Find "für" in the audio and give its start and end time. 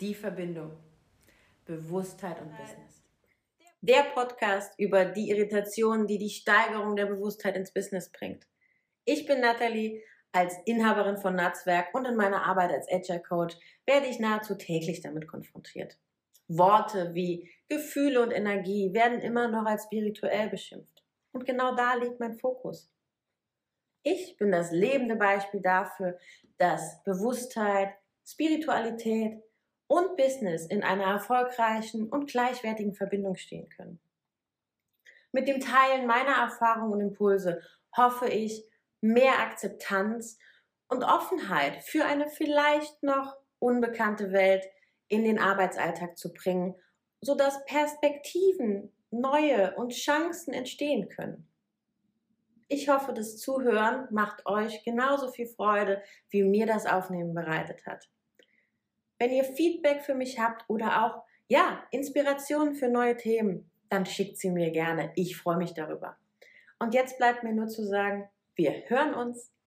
41.82-42.04, 60.02-60.14, 62.74-62.88